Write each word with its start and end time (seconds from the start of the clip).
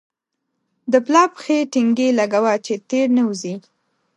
دا 0.91 0.99
پلا 1.05 1.23
پښې 1.35 1.57
ټينګې 1.71 2.07
لګوه 2.19 2.53
چې 2.65 2.73
تېر 2.89 3.07
نه 3.17 3.23
وزې. 3.29 3.53